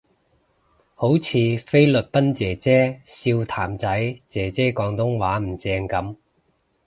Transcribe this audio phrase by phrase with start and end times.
[0.95, 6.15] 好似菲律賓姐姐笑譚仔姐姐廣東話唔正噉